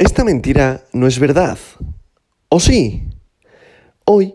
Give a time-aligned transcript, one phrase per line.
[0.00, 1.58] Esta mentira no es verdad.
[2.48, 3.02] ¿O sí?
[4.06, 4.34] Hoy,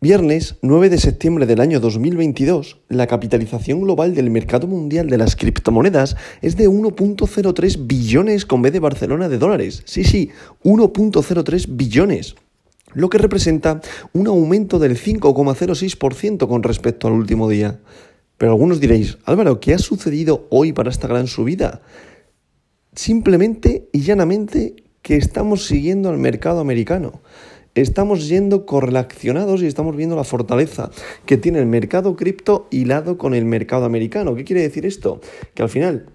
[0.00, 5.36] viernes 9 de septiembre del año 2022, la capitalización global del mercado mundial de las
[5.36, 9.82] criptomonedas es de 1.03 billones con B de Barcelona de dólares.
[9.84, 10.30] Sí, sí,
[10.64, 12.34] 1.03 billones
[12.94, 13.82] lo que representa
[14.14, 17.80] un aumento del 5,06% con respecto al último día.
[18.38, 21.82] Pero algunos diréis, Álvaro, ¿qué ha sucedido hoy para esta gran subida?
[22.94, 27.20] Simplemente y llanamente que estamos siguiendo al mercado americano.
[27.74, 30.90] Estamos yendo correlacionados y estamos viendo la fortaleza
[31.26, 34.34] que tiene el mercado cripto hilado con el mercado americano.
[34.34, 35.20] ¿Qué quiere decir esto?
[35.54, 36.06] Que al final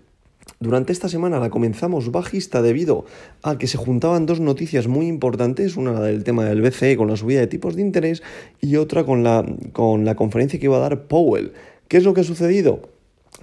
[0.59, 3.05] durante esta semana la comenzamos bajista debido
[3.43, 7.17] a que se juntaban dos noticias muy importantes, una del tema del BCE con la
[7.17, 8.23] subida de tipos de interés
[8.61, 11.53] y otra con la, con la conferencia que iba a dar Powell.
[11.87, 12.81] ¿Qué es lo que ha sucedido?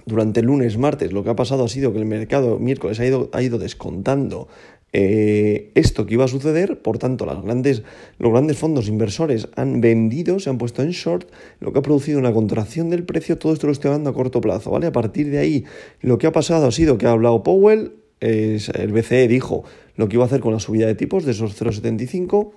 [0.05, 3.05] Durante el lunes, martes, lo que ha pasado ha sido que el mercado miércoles ha
[3.05, 4.47] ido, ha ido descontando
[4.93, 7.83] eh, esto que iba a suceder, por tanto, las grandes,
[8.17, 12.19] los grandes fondos inversores han vendido, se han puesto en short, lo que ha producido
[12.19, 14.87] una contracción del precio, todo esto lo estoy hablando a corto plazo, ¿vale?
[14.87, 15.65] A partir de ahí,
[16.01, 20.15] lo que ha pasado ha sido que ha hablado Powell, el BCE dijo lo que
[20.15, 22.51] iba a hacer con la subida de tipos de esos 0,75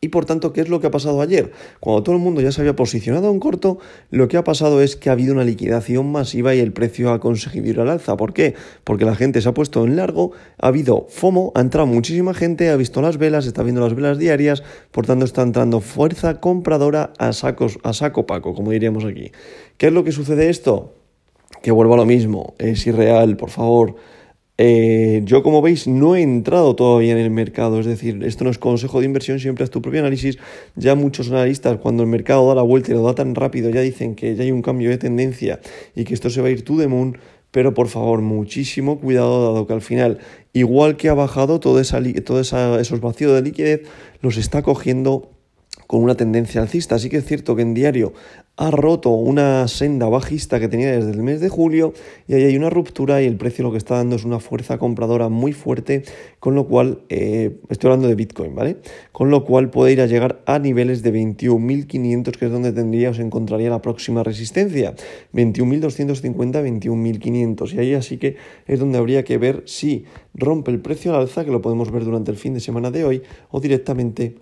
[0.00, 1.52] y por tanto, ¿qué es lo que ha pasado ayer?
[1.80, 3.78] Cuando todo el mundo ya se había posicionado en corto,
[4.10, 7.20] lo que ha pasado es que ha habido una liquidación masiva y el precio ha
[7.20, 8.16] conseguido ir al alza.
[8.16, 8.54] ¿Por qué?
[8.84, 12.68] Porque la gente se ha puesto en largo, ha habido FOMO, ha entrado muchísima gente,
[12.70, 17.12] ha visto las velas, está viendo las velas diarias, por tanto está entrando fuerza compradora
[17.18, 19.32] a, sacos, a saco paco, como diríamos aquí.
[19.78, 20.94] ¿Qué es lo que sucede esto?
[21.62, 23.96] Que vuelvo a lo mismo, es irreal, por favor
[24.58, 28.50] eh, yo, como veis, no he entrado todavía en el mercado, es decir, esto no
[28.50, 30.38] es consejo de inversión, siempre es tu propio análisis.
[30.76, 33.82] Ya muchos analistas, cuando el mercado da la vuelta y lo da tan rápido, ya
[33.82, 35.60] dicen que ya hay un cambio de tendencia
[35.94, 37.18] y que esto se va a ir to the moon.
[37.50, 40.18] Pero por favor, muchísimo cuidado, dado que al final,
[40.52, 43.82] igual que ha bajado todo, esa, todo esos vacíos de liquidez,
[44.20, 45.30] los está cogiendo
[45.86, 46.96] con una tendencia alcista.
[46.96, 48.12] Así que es cierto que en diario
[48.58, 51.92] ha roto una senda bajista que tenía desde el mes de julio
[52.26, 54.78] y ahí hay una ruptura y el precio lo que está dando es una fuerza
[54.78, 56.04] compradora muy fuerte,
[56.40, 58.78] con lo cual, eh, estoy hablando de Bitcoin, ¿vale?
[59.12, 63.10] Con lo cual puede ir a llegar a niveles de 21.500, que es donde tendría
[63.10, 64.94] o se encontraría la próxima resistencia,
[65.34, 71.14] 21.250, 21.500 y ahí así que es donde habría que ver si rompe el precio
[71.14, 74.36] al alza, que lo podemos ver durante el fin de semana de hoy, o directamente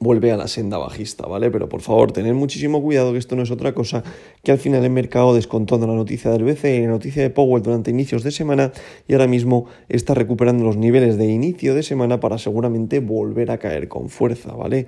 [0.00, 1.50] vuelve a la senda bajista, ¿vale?
[1.50, 4.02] Pero por favor, tened muchísimo cuidado que esto no es otra cosa
[4.42, 7.90] que al final el mercado descontando la noticia del BCE, la noticia de Powell durante
[7.90, 8.72] inicios de semana
[9.06, 13.58] y ahora mismo está recuperando los niveles de inicio de semana para seguramente volver a
[13.58, 14.86] caer con fuerza, ¿vale?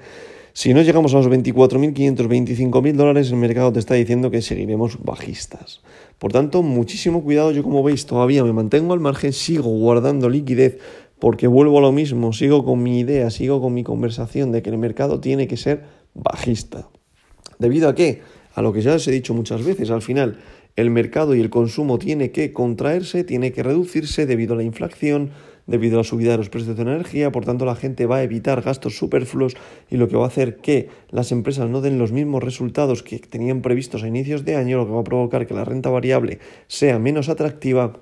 [0.52, 4.98] Si no llegamos a los 24.500, 25.000 dólares, el mercado te está diciendo que seguiremos
[5.02, 5.80] bajistas.
[6.18, 7.52] Por tanto, muchísimo cuidado.
[7.52, 10.78] Yo, como veis, todavía me mantengo al margen, sigo guardando liquidez
[11.20, 14.70] porque vuelvo a lo mismo, sigo con mi idea, sigo con mi conversación de que
[14.70, 16.88] el mercado tiene que ser bajista.
[17.58, 18.22] ¿Debido a qué?
[18.54, 20.38] A lo que ya os he dicho muchas veces, al final
[20.76, 25.30] el mercado y el consumo tiene que contraerse, tiene que reducirse debido a la inflación,
[25.66, 28.22] debido a la subida de los precios de energía, por tanto la gente va a
[28.22, 29.56] evitar gastos superfluos
[29.90, 33.18] y lo que va a hacer que las empresas no den los mismos resultados que
[33.18, 36.38] tenían previstos a inicios de año, lo que va a provocar que la renta variable
[36.66, 38.00] sea menos atractiva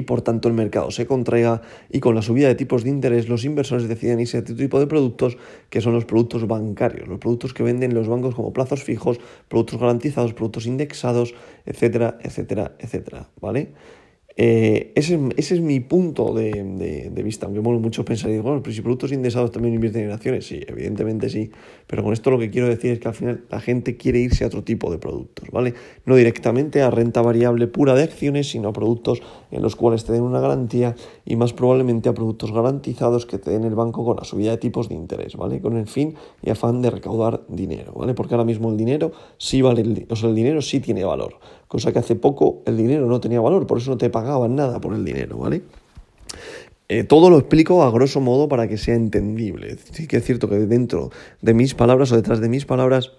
[0.00, 3.28] y por tanto el mercado se contraiga y con la subida de tipos de interés
[3.28, 5.36] los inversores deciden irse a este tipo de productos
[5.68, 9.78] que son los productos bancarios, los productos que venden los bancos como plazos fijos, productos
[9.78, 11.34] garantizados, productos indexados,
[11.66, 13.72] etcétera, etcétera, etcétera, ¿vale?
[14.42, 19.50] Eh, ese, es mi punto de, vista, aunque muchos pensarían, bueno, pero si productos indexados
[19.50, 21.50] también invierten en acciones, sí, evidentemente sí,
[21.86, 24.44] pero con esto lo que quiero decir es que al final la gente quiere irse
[24.44, 25.74] a otro tipo de productos, ¿vale?
[26.06, 30.14] No directamente a renta variable pura de acciones, sino a productos en los cuales te
[30.14, 30.96] den una garantía
[31.26, 34.56] y más probablemente a productos garantizados que te den el banco con la subida de
[34.56, 35.60] tipos de interés, ¿vale?
[35.60, 38.14] Con el fin y afán de recaudar dinero, ¿vale?
[38.14, 41.34] Porque ahora mismo el dinero sí vale, el dinero sí tiene valor
[41.70, 44.80] cosa que hace poco el dinero no tenía valor, por eso no te pagaban nada
[44.80, 45.62] por el dinero, ¿vale?
[46.88, 49.76] Eh, todo lo explico a grosso modo para que sea entendible.
[49.92, 53.12] Sí que es cierto que dentro de mis palabras o detrás de mis palabras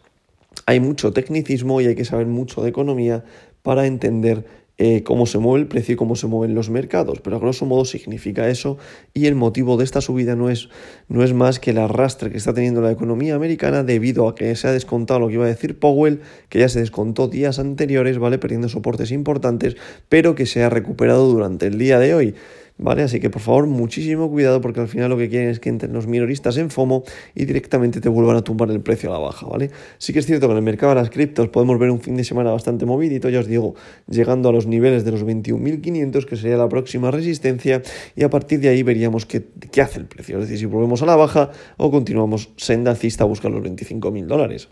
[0.66, 3.24] hay mucho tecnicismo y hay que saber mucho de economía
[3.64, 4.46] para entender
[4.78, 7.66] eh, cómo se mueve el precio y cómo se mueven los mercados, pero a grosso
[7.66, 8.78] modo significa eso
[9.14, 10.70] y el motivo de esta subida no es,
[11.08, 14.56] no es más que el arrastre que está teniendo la economía americana debido a que
[14.56, 18.18] se ha descontado lo que iba a decir Powell, que ya se descontó días anteriores,
[18.18, 18.40] ¿vale?
[18.40, 19.76] Perdiendo soportes importantes,
[20.10, 22.36] pero que se ha recuperado durante el día de hoy.
[22.82, 23.04] ¿Vale?
[23.04, 25.94] Así que por favor, muchísimo cuidado porque al final lo que quieren es que entren
[25.94, 27.04] los minoristas en FOMO
[27.36, 29.70] y directamente te vuelvan a tumbar el precio a la baja, ¿vale?
[30.00, 32.18] Sí que es cierto que en el mercado de las criptos podemos ver un fin
[32.18, 33.76] de semana bastante movidito, ya os digo,
[34.10, 37.82] llegando a los niveles de los 21.500, que sería la próxima resistencia,
[38.16, 41.02] y a partir de ahí veríamos qué, qué hace el precio, es decir, si volvemos
[41.04, 44.68] a la baja o continuamos senda alcista a buscar los 25.000 dólares.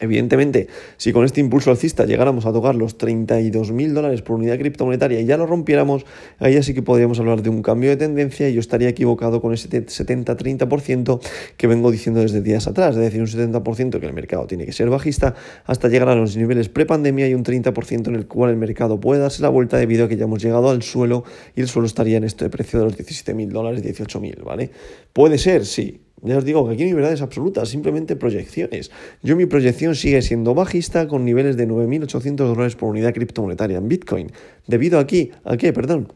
[0.00, 0.66] Evidentemente,
[0.96, 5.26] si con este impulso alcista llegáramos a tocar los 32.000 dólares por unidad criptomonetaria y
[5.26, 6.04] ya lo rompiéramos,
[6.38, 9.54] ahí sí que podríamos hablar de un cambio de tendencia y yo estaría equivocado con
[9.54, 11.20] ese 70-30%
[11.56, 14.72] que vengo diciendo desde días atrás, es decir, un 70% que el mercado tiene que
[14.72, 15.34] ser bajista
[15.66, 19.20] hasta llegar a los niveles prepandemia y un 30% en el cual el mercado puede
[19.20, 21.24] darse la vuelta debido a que ya hemos llegado al suelo
[21.54, 24.70] y el suelo estaría en este precio de los 17.000 dólares, 18.000, ¿vale?
[25.12, 28.90] Puede ser, sí, ya os digo que aquí no hay verdades absolutas, simplemente proyecciones.
[29.22, 33.88] Yo mi proyección sigue siendo bajista con niveles de 9.800 dólares por unidad criptomonetaria en
[33.88, 34.30] Bitcoin.
[34.66, 35.72] Debido aquí, ¿a qué?
[35.72, 36.12] Perdón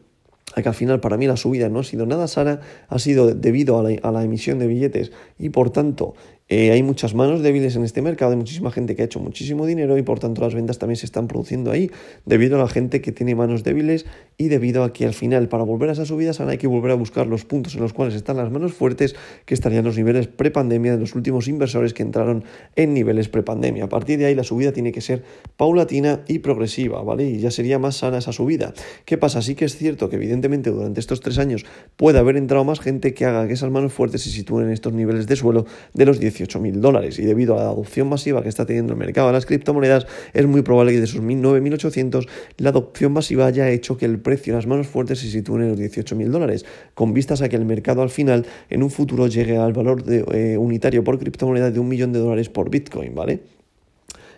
[0.55, 3.33] a que al final para mí la subida no ha sido nada sana, ha sido
[3.35, 6.15] debido a la, a la emisión de billetes y por tanto
[6.49, 9.65] eh, hay muchas manos débiles en este mercado, hay muchísima gente que ha hecho muchísimo
[9.65, 11.91] dinero y por tanto las ventas también se están produciendo ahí
[12.25, 14.05] debido a la gente que tiene manos débiles
[14.37, 16.91] y debido a que al final para volver a esas subidas ahora hay que volver
[16.91, 19.13] a buscar los puntos en los cuales están las manos fuertes
[19.45, 22.45] que estarían los niveles prepandemia de los últimos inversores que entraron
[22.77, 23.83] en niveles prepandemia.
[23.83, 25.23] A partir de ahí la subida tiene que ser
[25.57, 27.25] paulatina y progresiva, ¿vale?
[27.29, 28.73] Y ya sería más sana esa subida.
[29.03, 29.41] ¿Qué pasa?
[29.41, 31.65] Sí que es cierto que evidentemente durante estos tres años
[31.97, 34.93] puede haber entrado más gente que haga que esas manos fuertes se sitúen en estos
[34.93, 38.49] niveles de suelo de los 10 mil dólares y debido a la adopción masiva que
[38.49, 42.69] está teniendo el mercado de las criptomonedas, es muy probable que de esos 9.800 la
[42.69, 45.79] adopción masiva haya hecho que el precio de las manos fuertes se sitúe en los
[45.79, 49.73] 18.000 dólares, con vistas a que el mercado al final en un futuro llegue al
[49.73, 53.41] valor de, eh, unitario por criptomoneda de un millón de dólares por Bitcoin, ¿vale?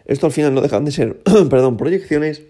[0.05, 1.19] Esto al final no dejan de ser,
[1.49, 2.43] perdón, proyecciones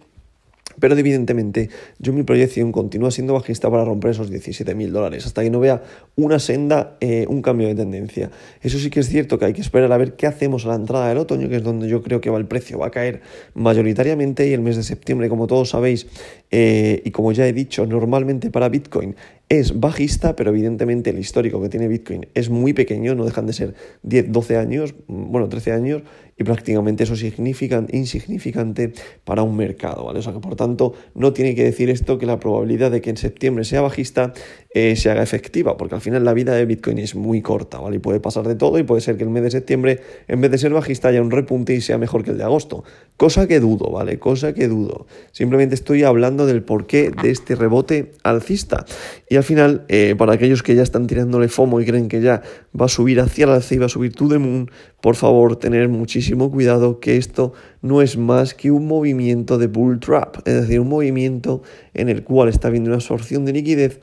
[0.79, 5.49] pero evidentemente yo mi proyección continúa siendo bajista para romper esos 17.000 dólares, hasta que
[5.49, 5.83] no vea
[6.15, 8.31] una senda, eh, un cambio de tendencia.
[8.61, 10.75] Eso sí que es cierto que hay que esperar a ver qué hacemos a la
[10.75, 13.21] entrada del otoño, que es donde yo creo que va el precio, va a caer
[13.53, 16.07] mayoritariamente y el mes de septiembre, como todos sabéis,
[16.51, 19.15] eh, y como ya he dicho, normalmente para Bitcoin
[19.49, 23.53] es bajista, pero evidentemente el histórico que tiene Bitcoin es muy pequeño, no dejan de
[23.53, 23.73] ser
[24.03, 26.03] 10, 12 años, bueno, 13 años,
[26.39, 28.93] y prácticamente eso es insignificante
[29.25, 30.19] para un mercado, ¿vale?
[30.19, 33.09] O sea que por tanto no tiene que decir esto que la probabilidad de que
[33.09, 34.33] en septiembre sea bajista
[34.73, 37.97] eh, se haga efectiva, porque al final la vida de Bitcoin es muy corta, ¿vale?
[37.97, 39.99] Y puede pasar de todo y puede ser que el mes de septiembre,
[40.29, 42.85] en vez de ser bajista, haya un repunte y sea mejor que el de agosto.
[43.17, 44.17] Cosa que dudo, ¿vale?
[44.17, 45.07] Cosa que dudo.
[45.31, 48.85] Simplemente estoy hablando del porqué de este rebote alcista.
[49.27, 52.43] Y al final, eh, para aquellos que ya están tirándole FOMO y creen que ya
[52.79, 54.69] va a subir hacia el alza y va a subir to the moon,
[55.01, 55.89] por favor, tener
[56.35, 60.89] cuidado que esto no es más que un movimiento de bull trap, es decir, un
[60.89, 61.61] movimiento
[61.93, 63.99] en el cual está habiendo una absorción de liquidez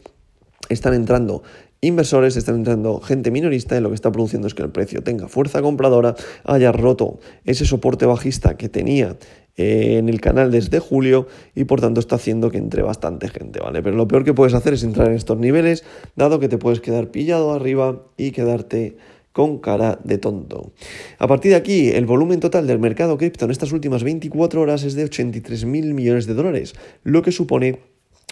[0.69, 1.43] están entrando
[1.81, 5.29] inversores, están entrando gente minorista y lo que está produciendo es que el precio tenga
[5.29, 6.15] fuerza compradora,
[6.45, 9.17] haya roto ese soporte bajista que tenía
[9.57, 13.61] eh, en el canal desde julio y por tanto está haciendo que entre bastante gente,
[13.61, 13.83] ¿vale?
[13.83, 15.85] Pero lo peor que puedes hacer es entrar en estos niveles,
[16.17, 18.97] dado que te puedes quedar pillado arriba y quedarte
[19.37, 20.73] con cara de tonto.
[21.19, 24.83] A partir de aquí, el volumen total del mercado cripto en estas últimas 24 horas
[24.83, 26.73] es de 83 mil millones de dólares,
[27.05, 27.81] lo que supone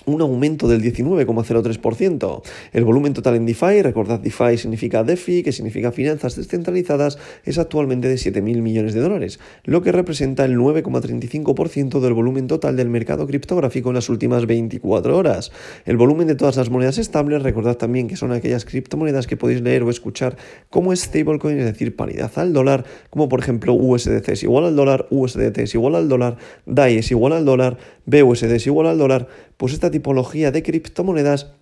[0.06, 2.42] un aumento del 19,03%.
[2.72, 8.08] El volumen total en DeFi, recordad DeFi significa DeFi, que significa finanzas descentralizadas, es actualmente
[8.08, 13.26] de 7.000 millones de dólares, lo que representa el 9,35% del volumen total del mercado
[13.26, 15.52] criptográfico en las últimas 24 horas.
[15.86, 19.62] El volumen de todas las monedas estables, recordad también que son aquellas criptomonedas que podéis
[19.62, 20.36] leer o escuchar
[20.70, 25.06] como stablecoin, es decir, paridad al dólar, como por ejemplo USDC es igual al dólar,
[25.10, 26.36] USDT es igual al dólar,
[26.66, 31.52] DAI es igual al dólar, BUSD es igual al dólar, pues esta tipología de criptomonedas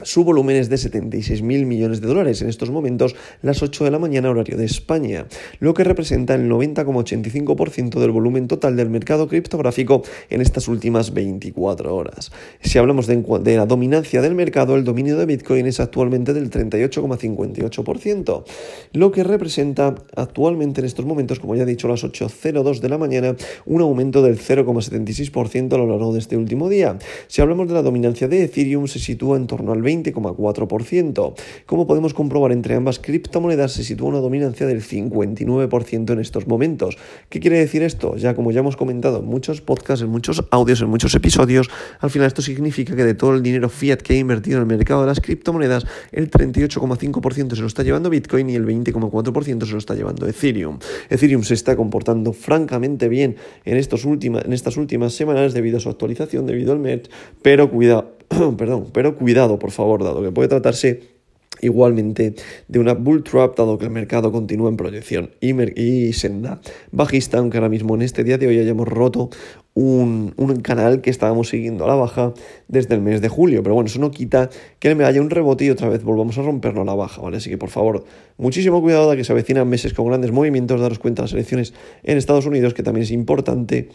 [0.00, 3.98] su volumen es de 76.000 millones de dólares en estos momentos, las 8 de la
[3.98, 5.26] mañana horario de España,
[5.60, 11.94] lo que representa el 90,85% del volumen total del mercado criptográfico en estas últimas 24
[11.94, 12.32] horas.
[12.62, 18.44] Si hablamos de, la dominancia del mercado, el dominio de Bitcoin es actualmente del 38,58%,
[18.94, 22.96] lo que representa actualmente en estos momentos, como ya he dicho, las 8.02 de la
[22.96, 26.98] mañana, un aumento del 0,76% a lo largo de este último día.
[27.28, 31.34] Si hablamos de la dominancia de Ethereum, se sitúa en torno al 20,4%.
[31.66, 36.96] Como podemos comprobar entre ambas criptomonedas se sitúa una dominancia del 59% en estos momentos.
[37.28, 38.16] ¿Qué quiere decir esto?
[38.16, 41.70] Ya como ya hemos comentado en muchos podcasts, en muchos audios, en muchos episodios,
[42.00, 44.66] al final esto significa que de todo el dinero fiat que ha invertido en el
[44.66, 49.72] mercado de las criptomonedas, el 38,5% se lo está llevando Bitcoin y el 20,4% se
[49.72, 50.78] lo está llevando Ethereum.
[51.10, 55.88] Ethereum se está comportando francamente bien en, estos en estas últimas semanas debido a su
[55.88, 57.10] actualización, debido al merge,
[57.42, 58.12] pero cuidado,
[58.56, 61.12] perdón, pero cuidado, por favor, dado que puede tratarse
[61.60, 62.34] igualmente
[62.68, 66.60] de una bull trap dado que el mercado continúa en proyección y, y, senda
[66.90, 69.30] bajista, aunque ahora mismo en este día de hoy hayamos roto
[69.74, 72.34] un, un, canal que estábamos siguiendo a la baja
[72.68, 73.62] desde el mes de julio.
[73.62, 76.42] Pero bueno, eso no quita que me haya un rebote y otra vez volvamos a
[76.42, 77.38] romperlo a la baja, ¿vale?
[77.38, 78.04] Así que por favor,
[78.36, 81.72] muchísimo cuidado de que se avecinan meses con grandes movimientos, daros cuenta de las elecciones
[82.02, 83.88] en Estados Unidos, que también es importante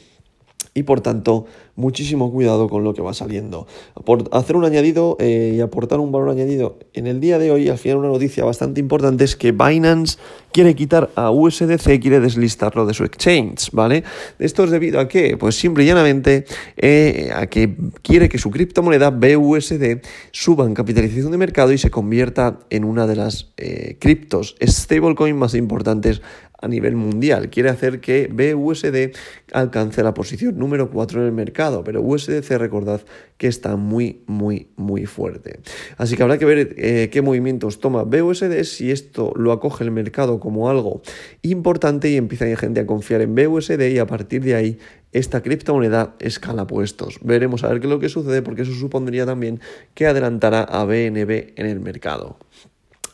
[0.78, 3.66] y por tanto muchísimo cuidado con lo que va saliendo.
[4.06, 7.68] Por hacer un añadido eh, y aportar un valor añadido en el día de hoy,
[7.70, 10.20] al final una noticia bastante importante es que Binance
[10.52, 14.04] quiere quitar a USDC, quiere deslistarlo de su exchange, ¿vale?
[14.38, 16.46] Esto es debido a que, pues simple y llanamente,
[16.78, 21.90] eh, a que quiere que su criptomoneda BUSD suba en capitalización de mercado y se
[21.90, 26.22] convierta en una de las eh, criptos stablecoin más importantes
[26.60, 27.50] a nivel mundial.
[27.50, 29.16] Quiere hacer que BUSD
[29.54, 33.02] alcance la posición número 4 en el mercado, pero USDC recordad
[33.38, 35.60] que está muy, muy, muy fuerte.
[35.98, 39.92] Así que habrá que ver eh, qué movimientos toma BUSD, si esto lo acoge el
[39.92, 41.02] mercado como algo
[41.44, 44.80] importante y empieza a gente a confiar en BUSD y a partir de ahí
[45.12, 47.20] esta criptomoneda escala puestos.
[47.22, 49.60] Veremos a ver qué es lo que sucede porque eso supondría también
[49.94, 52.38] que adelantará a BNB en el mercado.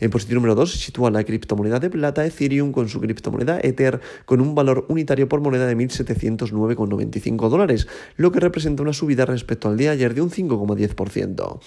[0.00, 4.00] En posición número 2 se sitúa la criptomoneda de plata Ethereum con su criptomoneda Ether
[4.24, 9.68] con un valor unitario por moneda de 1.709,95 dólares, lo que representa una subida respecto
[9.68, 11.60] al día de ayer de un 5,10%.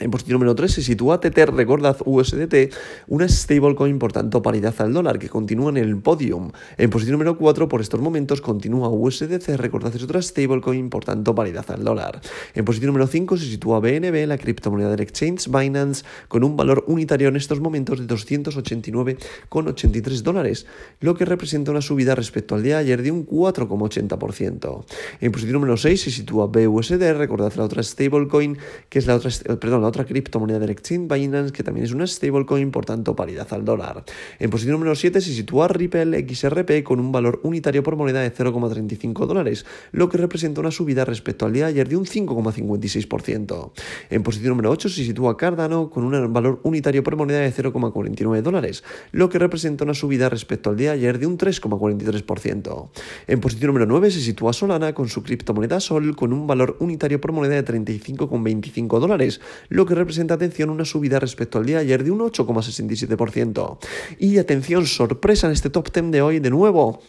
[0.00, 2.74] En posición número 3 se sitúa Tether, recordad USDT,
[3.06, 6.50] una stablecoin por tanto paridad al dólar que continúa en el podium.
[6.78, 11.32] En posición número 4 por estos momentos continúa USDC, recordad es otra stablecoin por tanto
[11.32, 12.20] paridad al dólar.
[12.54, 16.82] En posición número 5 se sitúa BNB, la criptomoneda del exchange Binance, con un valor
[16.88, 20.66] unitario en estos momentos de 289,83 dólares,
[20.98, 24.84] lo que representa una subida respecto al día de ayer de un 4,80%.
[25.20, 28.58] En posición número 6 se sitúa BUSD, recordad la otra stablecoin,
[28.88, 32.06] que es la otra, perdón, la otra criptomoneda del exchange Binance, que también es una
[32.06, 34.04] stablecoin, por tanto paridad al dólar.
[34.38, 38.32] En posición número 7 se sitúa Ripple XRP con un valor unitario por moneda de
[38.32, 43.72] 0,35 dólares, lo que representa una subida respecto al día de ayer de un 5,56%.
[44.08, 48.40] En posición número 8 se sitúa Cardano con un valor unitario por moneda de 0,49
[48.40, 52.88] dólares, lo que representa una subida respecto al día de ayer de un 3,43%.
[53.26, 57.20] En posición número 9 se sitúa Solana con su criptomoneda Sol con un valor unitario
[57.20, 59.42] por moneda de 35,25 dólares,
[59.74, 63.78] lo que representa, atención, una subida respecto al día de ayer de un 8,67%.
[64.20, 67.02] Y atención, sorpresa en este top 10 de hoy de nuevo.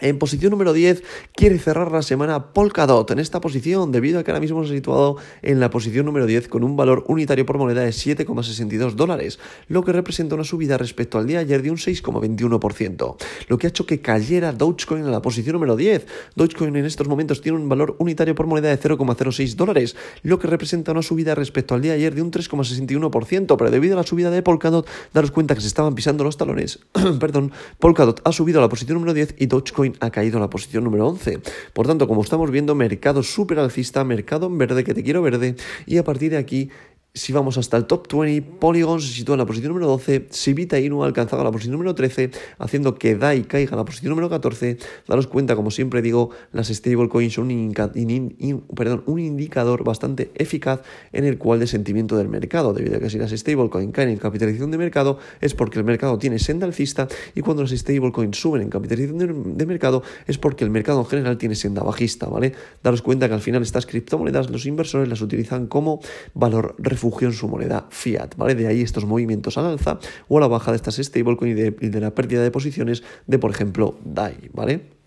[0.00, 1.02] En posición número 10
[1.34, 4.76] quiere cerrar la semana Polkadot en esta posición debido a que ahora mismo se ha
[4.76, 9.38] situado en la posición número 10 con un valor unitario por moneda de 7,62 dólares,
[9.68, 13.16] lo que representa una subida respecto al día de ayer de un 6,21%,
[13.48, 16.06] lo que ha hecho que cayera Dogecoin en la posición número 10.
[16.34, 20.46] Dogecoin en estos momentos tiene un valor unitario por moneda de 0,06 dólares, lo que
[20.46, 24.06] representa una subida respecto al día de ayer de un 3,61%, pero debido a la
[24.06, 26.78] subida de Polkadot, daros cuenta que se estaban pisando los talones,
[27.20, 30.50] perdón, Polkadot ha subido a la posición número 10 y Dogecoin ha caído a la
[30.50, 31.40] posición número 11.
[31.72, 35.56] Por tanto, como estamos viendo, mercado súper alcista, mercado en verde, que te quiero verde,
[35.86, 36.70] y a partir de aquí
[37.12, 40.78] si vamos hasta el top 20, Polygon se sitúa en la posición número 12, Sivita
[40.78, 44.30] Inu ha alcanzado la posición número 13, haciendo que DAI caiga a la posición número
[44.30, 44.78] 14.
[45.08, 51.36] Daros cuenta, como siempre digo, las stablecoins son un, un indicador bastante eficaz en el
[51.36, 54.78] cual de sentimiento del mercado, debido a que si las stablecoins caen en capitalización de
[54.78, 59.56] mercado es porque el mercado tiene senda alcista y cuando las stablecoins suben en capitalización
[59.56, 62.52] de, mercado es porque el mercado en general tiene senda bajista, ¿vale?
[62.82, 66.00] Daros cuenta que al final estas criptomonedas los inversores las utilizan como
[66.34, 68.54] valor refugio en su moneda fiat, ¿vale?
[68.54, 72.00] De ahí estos movimientos al alza o a la baja de estas stablecoins y de,
[72.00, 74.99] la pérdida de posiciones de, por ejemplo, DAI, ¿vale?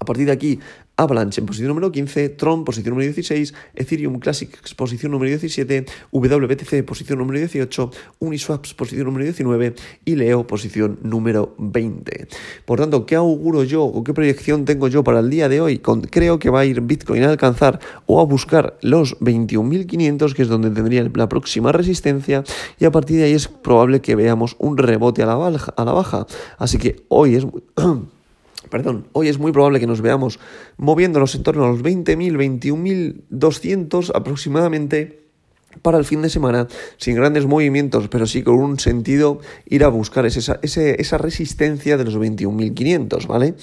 [0.00, 0.58] A partir de aquí,
[0.96, 6.84] Avalanche en posición número 15, Tron posición número 16, Ethereum Classics posición número 17, WBTC
[6.86, 9.74] posición número 18, Uniswaps posición número 19
[10.06, 12.28] y Leo posición número 20.
[12.64, 15.80] Por tanto, ¿qué auguro yo o qué proyección tengo yo para el día de hoy?
[16.10, 20.48] creo que va a ir Bitcoin a alcanzar o a buscar los 21.500, que es
[20.48, 22.42] donde tendría la próxima resistencia,
[22.78, 25.74] y a partir de ahí es probable que veamos un rebote a la baja.
[25.76, 26.26] A la baja.
[26.56, 27.46] Así que hoy es...
[28.70, 30.38] perdón, hoy es muy probable que nos veamos
[30.76, 35.20] moviéndonos en torno a los 20.000, 21.200 aproximadamente
[35.82, 39.88] para el fin de semana, sin grandes movimientos, pero sí con un sentido ir a
[39.88, 43.54] buscar esa, resistencia de los 21.500, ¿vale?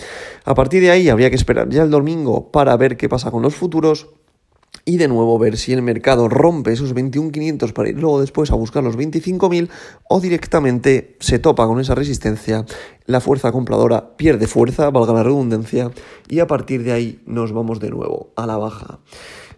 [0.46, 3.42] A partir de ahí habría que esperar ya el domingo para ver qué pasa con
[3.42, 4.08] los futuros
[4.88, 8.56] y de nuevo ver si el mercado rompe esos 21.500 para ir luego después a
[8.56, 9.68] buscar los 25.000
[10.08, 12.66] o directamente se topa con esa resistencia,
[13.06, 15.92] la fuerza compradora pierde fuerza, valga la redundancia,
[16.30, 19.00] y a partir de ahí nos vamos de nuevo a la baja.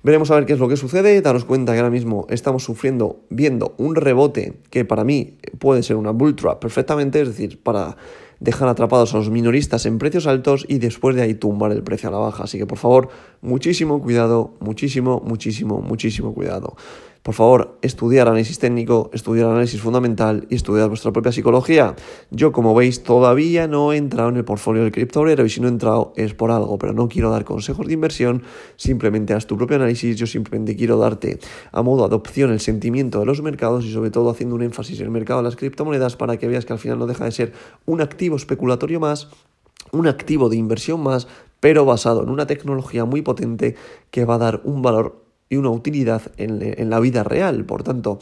[0.01, 1.21] Veremos a ver qué es lo que sucede.
[1.21, 5.97] Daros cuenta que ahora mismo estamos sufriendo, viendo un rebote que para mí puede ser
[5.97, 7.97] una bull trap perfectamente, es decir, para
[8.39, 12.09] dejar atrapados a los minoristas en precios altos y después de ahí tumbar el precio
[12.09, 12.43] a la baja.
[12.43, 13.09] Así que por favor,
[13.41, 16.75] muchísimo cuidado, muchísimo, muchísimo, muchísimo cuidado.
[17.23, 21.95] Por favor, estudiar análisis técnico, estudiar análisis fundamental y estudiar vuestra propia psicología.
[22.31, 25.67] Yo, como veis, todavía no he entrado en el portfolio del criptobrero y si no
[25.67, 28.43] he entrado es por algo, pero no quiero dar consejos de inversión,
[28.77, 31.39] simplemente haz tu propio análisis, yo simplemente quiero darte
[31.71, 35.05] a modo adopción el sentimiento de los mercados y sobre todo haciendo un énfasis en
[35.05, 37.53] el mercado de las criptomonedas para que veas que al final no deja de ser
[37.85, 39.27] un activo especulatorio más
[39.91, 41.27] un activo de inversión más,
[41.59, 43.75] pero basado en una tecnología muy potente
[44.11, 47.65] que va a dar un valor y una utilidad en, la vida real.
[47.65, 48.19] Por tanto,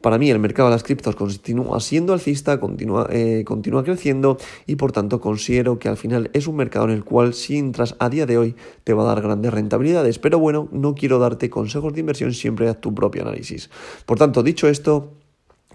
[0.00, 4.76] para mí el mercado de las criptos continúa siendo alcista, continúa, eh, continúa creciendo y
[4.76, 8.08] por tanto considero que al final es un mercado en el cual si entras a
[8.08, 8.54] día de hoy
[8.84, 10.20] te va a dar grandes rentabilidades.
[10.20, 13.70] Pero bueno, no quiero darte consejos de inversión, siempre haz tu propio análisis.
[14.06, 15.14] Por tanto, dicho esto,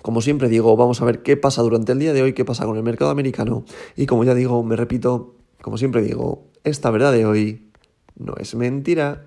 [0.01, 2.65] como siempre digo, vamos a ver qué pasa durante el día de hoy, qué pasa
[2.65, 3.65] con el mercado americano
[3.97, 7.71] y como ya digo, me repito, como siempre digo, esta verdad de hoy
[8.17, 9.25] no es mentira.